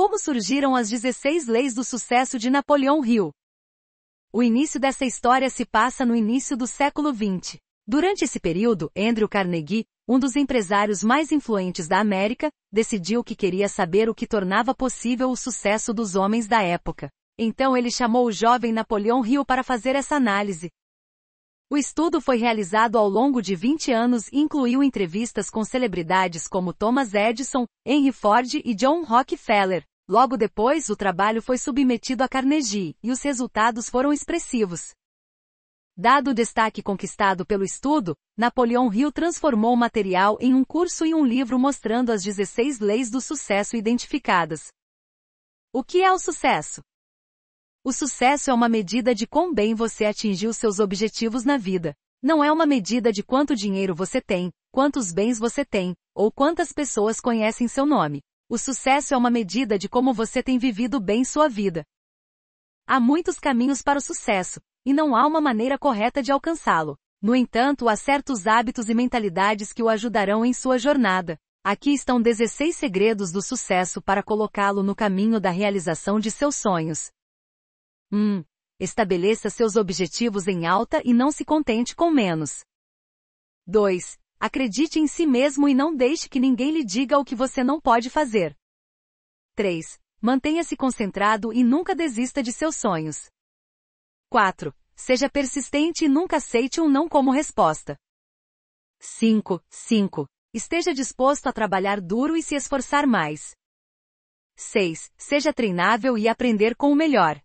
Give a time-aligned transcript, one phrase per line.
[0.00, 3.30] Como surgiram as 16 leis do sucesso de Napoleão Hill?
[4.32, 7.58] O início dessa história se passa no início do século XX.
[7.86, 13.68] Durante esse período, Andrew Carnegie, um dos empresários mais influentes da América, decidiu que queria
[13.68, 17.10] saber o que tornava possível o sucesso dos homens da época.
[17.38, 20.70] Então ele chamou o jovem Napoleão Hill para fazer essa análise.
[21.70, 26.72] O estudo foi realizado ao longo de 20 anos e incluiu entrevistas com celebridades como
[26.72, 29.84] Thomas Edison, Henry Ford e John Rockefeller.
[30.10, 34.92] Logo depois, o trabalho foi submetido a Carnegie, e os resultados foram expressivos.
[35.96, 41.14] Dado o destaque conquistado pelo estudo, Napoleão Hill transformou o material em um curso e
[41.14, 44.72] um livro mostrando as 16 leis do sucesso identificadas.
[45.72, 46.80] O que é o sucesso?
[47.84, 51.94] O sucesso é uma medida de quão bem você atingiu seus objetivos na vida.
[52.20, 56.72] Não é uma medida de quanto dinheiro você tem, quantos bens você tem, ou quantas
[56.72, 58.20] pessoas conhecem seu nome.
[58.52, 61.84] O sucesso é uma medida de como você tem vivido bem sua vida.
[62.84, 66.98] Há muitos caminhos para o sucesso, e não há uma maneira correta de alcançá-lo.
[67.22, 71.38] No entanto, há certos hábitos e mentalidades que o ajudarão em sua jornada.
[71.62, 77.12] Aqui estão 16 segredos do sucesso para colocá-lo no caminho da realização de seus sonhos.
[78.10, 78.42] 1.
[78.80, 82.64] Estabeleça seus objetivos em alta e não se contente com menos.
[83.64, 84.19] 2.
[84.40, 87.78] Acredite em si mesmo e não deixe que ninguém lhe diga o que você não
[87.78, 88.56] pode fazer.
[89.54, 90.00] 3.
[90.18, 93.28] Mantenha-se concentrado e nunca desista de seus sonhos.
[94.30, 94.74] 4.
[94.96, 97.98] Seja persistente e nunca aceite um não como resposta.
[98.98, 99.62] 5.
[99.68, 100.26] 5.
[100.54, 103.54] Esteja disposto a trabalhar duro e se esforçar mais.
[104.56, 105.12] 6.
[105.18, 107.38] Seja treinável e aprender com o melhor.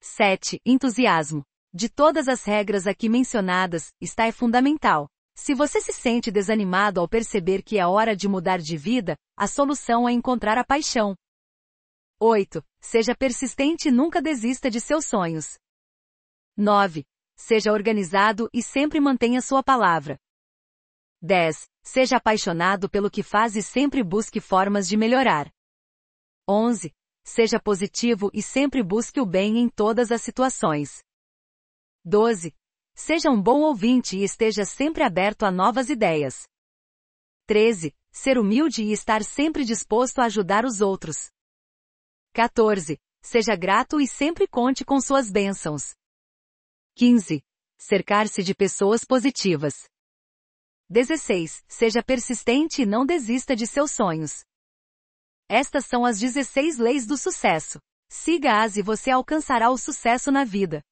[0.00, 0.60] 7.
[0.66, 1.44] Entusiasmo.
[1.72, 5.08] De todas as regras aqui mencionadas, está é fundamental.
[5.34, 9.46] Se você se sente desanimado ao perceber que é hora de mudar de vida, a
[9.46, 11.16] solução é encontrar a paixão.
[12.20, 12.62] 8.
[12.80, 15.58] Seja persistente e nunca desista de seus sonhos.
[16.56, 17.04] 9.
[17.34, 20.18] Seja organizado e sempre mantenha sua palavra.
[21.20, 21.68] 10.
[21.82, 25.50] Seja apaixonado pelo que faz e sempre busque formas de melhorar.
[26.48, 26.92] 11.
[27.24, 31.02] Seja positivo e sempre busque o bem em todas as situações.
[32.04, 32.54] 12.
[32.94, 36.46] Seja um bom ouvinte e esteja sempre aberto a novas ideias.
[37.46, 37.94] 13.
[38.10, 41.30] Ser humilde e estar sempre disposto a ajudar os outros.
[42.34, 42.98] 14.
[43.22, 45.94] Seja grato e sempre conte com suas bênçãos.
[46.96, 47.42] 15.
[47.78, 49.88] Cercar-se de pessoas positivas.
[50.88, 51.64] 16.
[51.66, 54.44] Seja persistente e não desista de seus sonhos.
[55.48, 57.78] Estas são as 16 leis do sucesso.
[58.10, 60.82] Siga-as e você alcançará o sucesso na vida.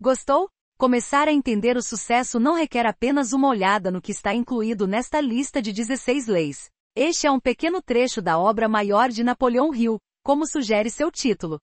[0.00, 0.48] Gostou?
[0.80, 5.20] Começar a entender o sucesso não requer apenas uma olhada no que está incluído nesta
[5.20, 6.70] lista de 16 leis.
[6.96, 11.60] Este é um pequeno trecho da obra maior de Napoleão Hill, como sugere seu título.